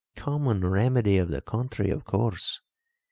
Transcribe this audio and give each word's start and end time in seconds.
Common 0.15 0.61
remedyof 0.61 1.27
the 1.29 1.41
country, 1.41 1.91
of 1.91 2.05
course. 2.05 2.61